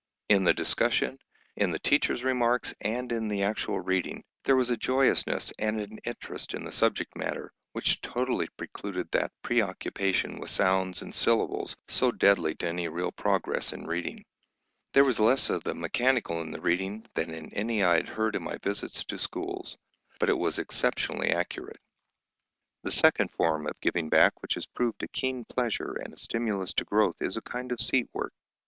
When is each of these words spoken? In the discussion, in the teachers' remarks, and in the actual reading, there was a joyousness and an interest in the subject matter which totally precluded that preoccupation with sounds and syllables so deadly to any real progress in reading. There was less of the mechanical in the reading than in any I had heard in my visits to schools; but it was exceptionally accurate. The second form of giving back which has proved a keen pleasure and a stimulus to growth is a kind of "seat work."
In 0.29 0.45
the 0.45 0.53
discussion, 0.55 1.19
in 1.55 1.69
the 1.69 1.77
teachers' 1.77 2.23
remarks, 2.23 2.73
and 2.81 3.11
in 3.11 3.27
the 3.27 3.43
actual 3.43 3.81
reading, 3.81 4.23
there 4.45 4.55
was 4.55 4.71
a 4.71 4.75
joyousness 4.75 5.53
and 5.59 5.79
an 5.79 5.99
interest 6.05 6.55
in 6.55 6.65
the 6.65 6.71
subject 6.71 7.15
matter 7.15 7.53
which 7.73 8.01
totally 8.01 8.47
precluded 8.57 9.11
that 9.11 9.31
preoccupation 9.43 10.39
with 10.39 10.49
sounds 10.49 11.03
and 11.03 11.13
syllables 11.13 11.75
so 11.87 12.11
deadly 12.11 12.55
to 12.55 12.67
any 12.67 12.87
real 12.87 13.11
progress 13.11 13.73
in 13.73 13.85
reading. 13.85 14.25
There 14.93 15.03
was 15.03 15.19
less 15.19 15.51
of 15.51 15.63
the 15.63 15.75
mechanical 15.75 16.41
in 16.41 16.49
the 16.49 16.61
reading 16.61 17.05
than 17.13 17.29
in 17.31 17.53
any 17.53 17.83
I 17.83 17.97
had 17.97 18.09
heard 18.09 18.35
in 18.35 18.41
my 18.41 18.57
visits 18.57 19.03
to 19.03 19.19
schools; 19.19 19.77
but 20.19 20.29
it 20.29 20.37
was 20.39 20.57
exceptionally 20.57 21.29
accurate. 21.29 21.77
The 22.81 22.91
second 22.91 23.29
form 23.29 23.67
of 23.67 23.79
giving 23.81 24.09
back 24.09 24.33
which 24.41 24.55
has 24.55 24.65
proved 24.65 25.03
a 25.03 25.07
keen 25.09 25.45
pleasure 25.45 25.93
and 26.03 26.11
a 26.11 26.17
stimulus 26.17 26.73
to 26.77 26.85
growth 26.85 27.21
is 27.21 27.37
a 27.37 27.41
kind 27.43 27.71
of 27.71 27.79
"seat 27.79 28.09
work." 28.13 28.33